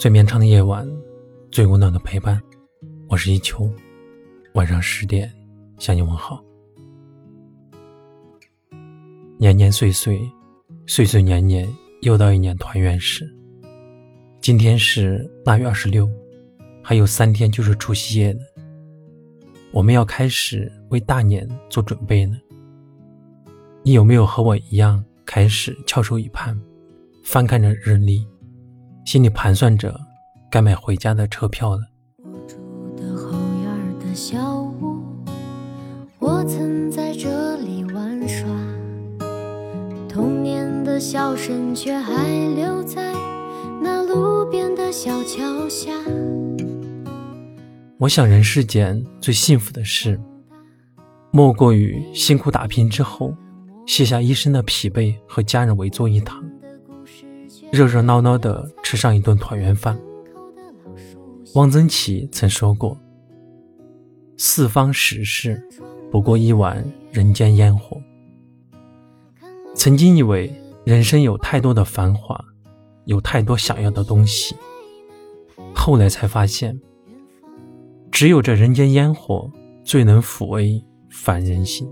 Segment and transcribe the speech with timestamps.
[0.00, 0.90] 最绵长的夜晚，
[1.52, 2.40] 最温暖的陪伴。
[3.06, 3.70] 我是一秋，
[4.54, 5.30] 晚上十点
[5.78, 6.42] 向你问好。
[9.36, 10.18] 年年岁岁，
[10.86, 11.68] 岁岁年年，
[12.00, 13.30] 又到一年团圆时。
[14.40, 16.08] 今天是腊月二十六，
[16.82, 18.40] 还有三天就是除夕夜了。
[19.70, 22.38] 我们要开始为大年做准备呢。
[23.82, 26.58] 你有没有和我一样，开始翘首以盼，
[27.22, 28.26] 翻看着日历？
[29.04, 29.98] 心里盘算着
[30.50, 31.82] 该买回家的车票了。
[32.22, 32.56] 我住
[32.96, 35.02] 的后院的小屋，
[36.18, 38.48] 我曾在这里玩耍，
[40.08, 43.12] 童年的笑声却还留在
[43.82, 45.92] 那路边的小桥下。
[47.98, 50.20] 我想，人世间最幸福的事，
[51.32, 53.34] 莫过于辛苦打拼之后，
[53.86, 56.42] 卸下一身的疲惫，和家人围坐一堂。
[57.70, 59.98] 热热闹闹的吃上一顿团圆饭。
[61.54, 62.96] 汪曾祺曾说过
[64.36, 65.62] ：“四方时事，
[66.10, 68.00] 不过一碗人间烟火。”
[69.74, 70.52] 曾经以为
[70.84, 72.44] 人生有太多的繁华，
[73.04, 74.56] 有太多想要的东西，
[75.74, 76.80] 后来才发现，
[78.10, 79.48] 只有这人间烟火
[79.84, 81.88] 最能抚慰凡人心。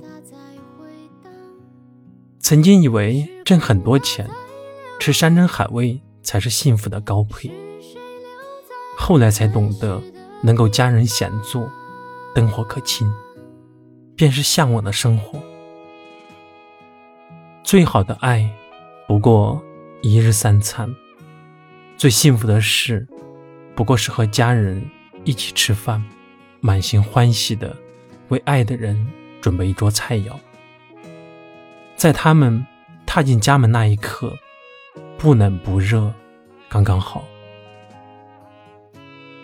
[2.41, 4.29] 曾经以为挣很多钱。
[4.99, 7.51] 吃山珍海味才是幸福的高配。
[8.97, 10.03] 后来才懂得，
[10.43, 11.71] 能够家人闲坐，
[12.35, 13.09] 灯火可亲，
[14.17, 15.41] 便是向往的生活。
[17.63, 18.51] 最好的爱，
[19.07, 19.63] 不过
[20.03, 20.89] 一日三餐；
[21.97, 23.07] 最幸福的事，
[23.77, 24.85] 不过是和家人
[25.25, 26.05] 一起吃饭，
[26.61, 27.75] 满心欢喜的
[28.29, 29.07] 为爱的人
[29.41, 30.33] 准备一桌菜肴。
[31.97, 32.67] 在他们
[33.07, 34.37] 踏进家门那一刻。
[35.19, 36.13] 不冷不热，
[36.69, 37.25] 刚刚好。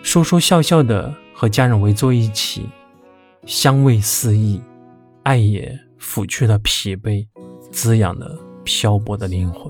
[0.01, 2.69] 说说笑笑的和家人围坐一起，
[3.45, 4.61] 香味四溢，
[5.23, 7.27] 爱也抚去了疲惫，
[7.73, 9.69] 滋养了漂泊的灵魂。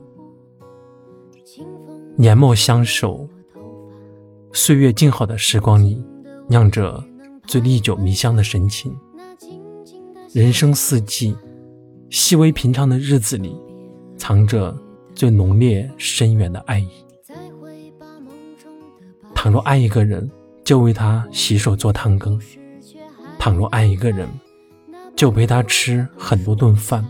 [2.15, 3.27] 年末相守，
[4.53, 5.99] 岁月静好的时光里，
[6.47, 7.03] 酿着
[7.47, 8.95] 最历久弥香的深情。
[10.33, 11.35] 人生四季，
[12.11, 13.57] 细微平常的日子里，
[14.17, 14.84] 藏着。
[15.15, 16.89] 最浓烈深远的爱意。
[19.33, 20.29] 倘若爱一个人，
[20.63, 22.37] 就为他洗手做汤羹；
[23.39, 24.27] 倘若爱一个人，
[25.15, 27.05] 就陪他吃很多顿饭。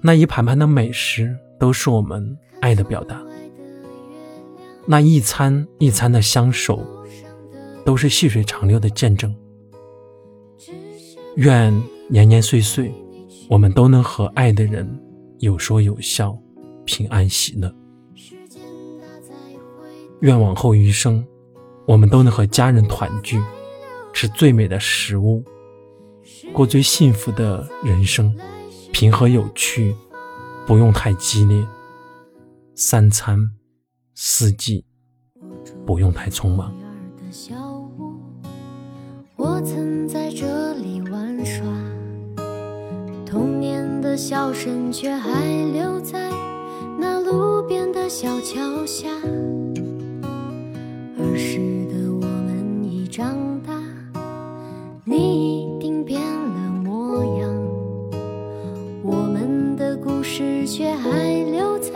[0.00, 3.20] 那一盘盘的美食，都是我们爱的表达。
[4.86, 6.82] 那一餐一餐的相守，
[7.84, 9.34] 都是细水长流的见证。
[11.36, 11.70] 愿
[12.08, 12.92] 年年岁岁，
[13.50, 14.88] 我们都能和爱的人
[15.40, 16.36] 有说有笑。
[16.88, 17.70] 平安喜乐，
[20.20, 21.22] 愿往后余生，
[21.86, 23.38] 我们都能和家人团聚，
[24.14, 25.44] 吃最美的食物，
[26.50, 28.34] 过最幸福的人生，
[28.90, 29.94] 平和有趣，
[30.66, 31.62] 不用太激烈，
[32.74, 33.38] 三餐
[34.14, 34.86] 四季
[35.84, 36.74] 不用太匆忙。
[39.36, 41.62] 我曾在这里玩耍，
[43.26, 45.44] 童年的笑声却还
[45.74, 46.37] 留在。
[47.00, 49.08] 那路边的小桥下，
[51.16, 53.72] 儿时的我们已长大，
[55.04, 57.48] 你一定变了模样，
[59.04, 61.92] 我们的故事却还留在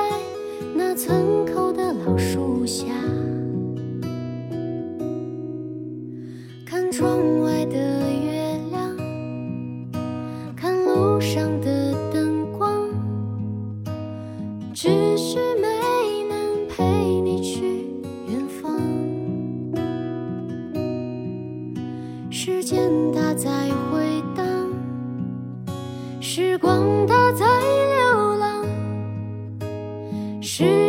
[0.72, 2.84] 那村口的老树下，
[26.34, 28.64] 时光它在流浪，
[30.40, 30.81] 时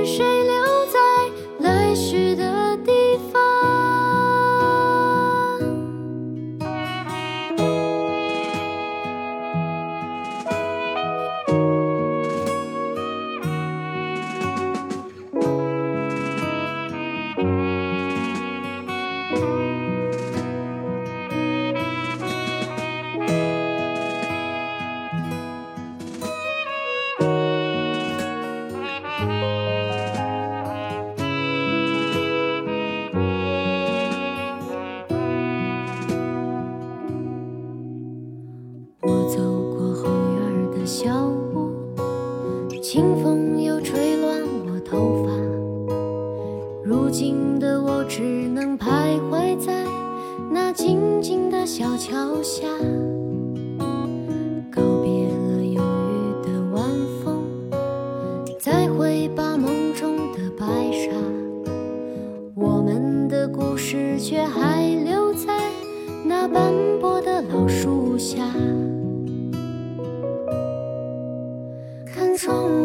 [47.13, 49.85] 如今的我只能徘徊在
[50.49, 52.65] 那静静的小桥下，
[54.71, 56.83] 告别了忧郁的晚
[57.23, 57.43] 风，
[58.59, 61.11] 再会吧梦中的白纱。
[62.55, 65.53] 我们的故事却还留在
[66.25, 68.43] 那斑驳的老树下。
[72.07, 72.82] 看窗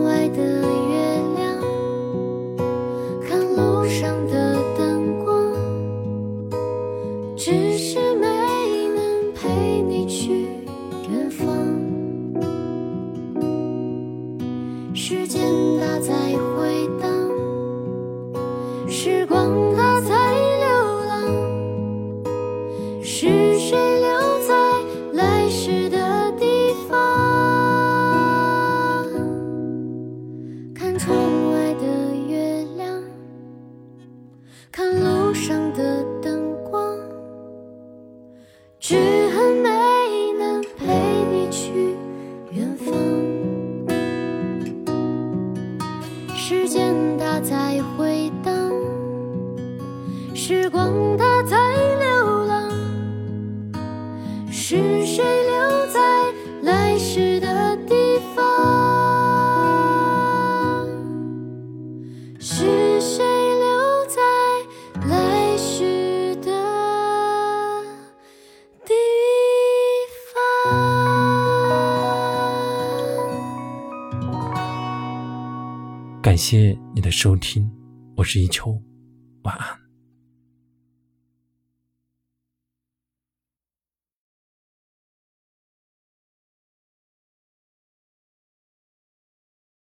[38.81, 38.95] 只
[39.31, 39.78] 恨没
[76.39, 77.69] 感谢你的收听，
[78.15, 78.81] 我是一秋，
[79.43, 79.88] 晚安。